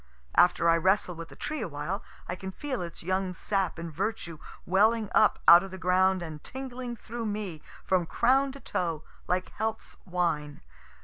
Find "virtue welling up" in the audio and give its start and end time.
3.93-5.37